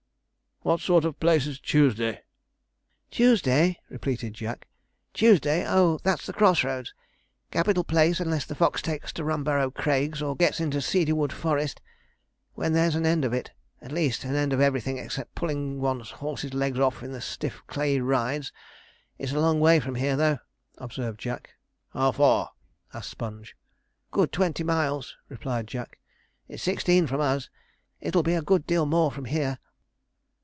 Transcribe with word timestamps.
'What 0.63 0.79
sort 0.79 1.05
of 1.05 1.09
a 1.15 1.17
place 1.17 1.47
is 1.47 1.59
Tuesday?' 1.59 2.21
'Tuesday?' 3.09 3.79
repeated 3.89 4.35
Jack. 4.35 4.67
'Tuesday! 5.11 5.65
Oh, 5.67 5.97
that's 6.03 6.27
the 6.27 6.33
cross 6.33 6.63
roads. 6.63 6.93
Capital 7.49 7.83
place, 7.83 8.19
unless 8.19 8.45
the 8.45 8.53
fox 8.53 8.79
takes 8.83 9.11
to 9.13 9.23
Rumborrow 9.23 9.73
Craigs, 9.73 10.21
or 10.21 10.35
gets 10.35 10.59
into 10.59 10.77
Seedywood 10.77 11.31
Forest, 11.31 11.81
when 12.53 12.73
there's 12.73 12.93
an 12.93 13.07
end 13.07 13.25
of 13.25 13.33
it 13.33 13.49
at 13.81 13.91
least, 13.91 14.23
an 14.23 14.35
end 14.35 14.53
of 14.53 14.61
everything 14.61 14.99
except 14.99 15.33
pulling 15.33 15.79
one's 15.81 16.11
horse's 16.11 16.53
legs 16.53 16.77
off 16.79 17.01
in 17.01 17.11
the 17.11 17.21
stiff 17.21 17.63
clayey 17.65 17.99
rides. 17.99 18.51
It's 19.17 19.31
a 19.31 19.39
long 19.39 19.59
way 19.61 19.79
from 19.79 19.95
here, 19.95 20.15
though,' 20.15 20.41
observed 20.77 21.19
Jack. 21.19 21.55
'How 21.89 22.11
far?' 22.11 22.51
asked 22.93 23.09
Sponge. 23.09 23.57
'Good 24.11 24.31
twenty 24.31 24.63
miles,' 24.63 25.17
replied 25.27 25.65
Jack. 25.65 25.97
'It's 26.47 26.61
sixteen 26.61 27.07
from 27.07 27.19
us; 27.19 27.49
it'll 27.99 28.21
be 28.21 28.35
a 28.35 28.43
good 28.43 28.67
deal 28.67 28.85
more 28.85 29.11
from 29.11 29.25
here.' 29.25 29.57